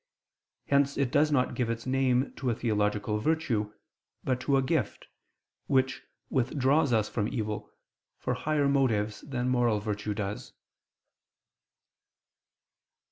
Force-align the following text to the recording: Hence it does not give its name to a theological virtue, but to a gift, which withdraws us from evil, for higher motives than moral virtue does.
Hence 0.65 0.97
it 0.97 1.11
does 1.11 1.31
not 1.31 1.53
give 1.53 1.69
its 1.69 1.85
name 1.85 2.33
to 2.37 2.49
a 2.49 2.55
theological 2.55 3.19
virtue, 3.19 3.71
but 4.23 4.39
to 4.41 4.57
a 4.57 4.63
gift, 4.63 5.05
which 5.67 6.01
withdraws 6.31 6.91
us 6.91 7.07
from 7.07 7.27
evil, 7.27 7.69
for 8.17 8.33
higher 8.33 8.67
motives 8.67 9.21
than 9.21 9.47
moral 9.47 9.79
virtue 9.79 10.15
does. 10.15 10.53